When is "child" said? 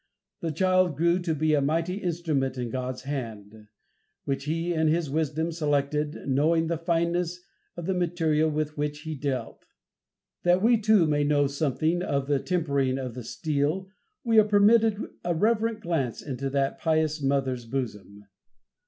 0.51-0.97